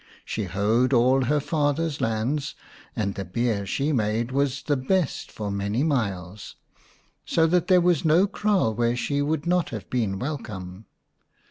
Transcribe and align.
She 0.25 0.45
hoed 0.45 0.93
all 0.93 1.25
her 1.25 1.39
father's 1.39 2.01
lands, 2.01 2.55
and 2.95 3.13
the 3.13 3.23
beer 3.23 3.67
she 3.67 3.91
made 3.93 4.31
was 4.31 4.63
the 4.63 4.75
best 4.75 5.31
for 5.31 5.51
many 5.51 5.83
miles, 5.83 6.55
so 7.23 7.45
that 7.45 7.67
there 7.67 7.81
was 7.81 8.03
no 8.03 8.25
kraal 8.25 8.73
where 8.73 8.95
she 8.95 9.21
would 9.21 9.45
not 9.45 9.69
have 9.69 9.87
been 9.91 10.17
welcome. 10.17 10.85